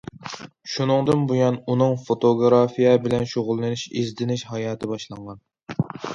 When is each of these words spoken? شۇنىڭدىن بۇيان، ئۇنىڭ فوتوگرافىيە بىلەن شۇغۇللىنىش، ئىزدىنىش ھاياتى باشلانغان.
شۇنىڭدىن 0.75 1.25
بۇيان، 1.31 1.59
ئۇنىڭ 1.73 1.93
فوتوگرافىيە 2.07 2.95
بىلەن 3.05 3.27
شۇغۇللىنىش، 3.35 3.85
ئىزدىنىش 3.93 4.47
ھاياتى 4.55 4.93
باشلانغان. 4.97 5.41